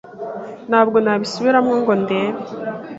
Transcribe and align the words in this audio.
Ntabwo 0.69 0.97
nabisubiramo 0.99 1.71
ngo 1.81 1.93
ndebe. 2.01 2.41